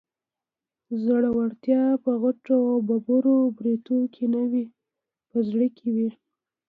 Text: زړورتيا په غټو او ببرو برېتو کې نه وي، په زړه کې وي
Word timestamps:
زړورتيا 1.03 1.83
په 2.03 2.11
غټو 2.21 2.57
او 2.71 2.77
ببرو 2.89 3.37
برېتو 3.57 3.97
کې 4.13 4.25
نه 4.33 4.43
وي، 4.51 4.65
په 5.29 5.37
زړه 5.49 5.67
کې 5.77 5.87
وي 5.95 6.09